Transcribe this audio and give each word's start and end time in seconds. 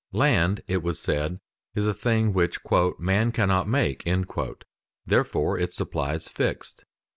Land, 0.13 0.63
it 0.67 0.81
was 0.81 0.97
said, 0.99 1.39
is 1.75 1.85
a 1.85 1.93
thing 1.93 2.33
which 2.33 2.57
"man 2.97 3.31
cannot 3.31 3.67
make," 3.67 4.03
therefore 5.05 5.59
its 5.59 5.75
supply 5.75 6.15
is 6.15 6.27
fixed. 6.27 6.85